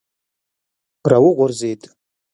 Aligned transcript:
را 1.09 1.17
وغورځېد. 1.25 1.81